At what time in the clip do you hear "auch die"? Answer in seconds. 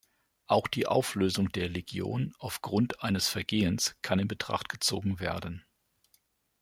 0.47-0.87